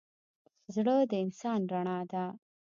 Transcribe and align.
زړه 0.73 0.95
د 1.11 1.13
انسان 1.23 1.59
رڼا 1.71 1.99
ده. 2.11 2.25